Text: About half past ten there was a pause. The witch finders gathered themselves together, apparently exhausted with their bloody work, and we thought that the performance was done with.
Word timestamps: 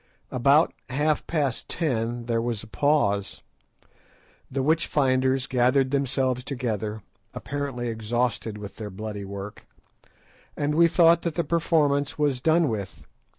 About 0.31 0.73
half 0.89 1.27
past 1.27 1.69
ten 1.69 2.25
there 2.25 2.41
was 2.41 2.63
a 2.63 2.67
pause. 2.67 3.43
The 4.49 4.63
witch 4.63 4.87
finders 4.87 5.45
gathered 5.45 5.91
themselves 5.91 6.43
together, 6.43 7.03
apparently 7.35 7.87
exhausted 7.87 8.57
with 8.57 8.77
their 8.77 8.89
bloody 8.89 9.25
work, 9.25 9.67
and 10.57 10.73
we 10.73 10.87
thought 10.87 11.21
that 11.21 11.35
the 11.35 11.43
performance 11.43 12.17
was 12.17 12.41
done 12.41 12.67
with. 12.67 13.05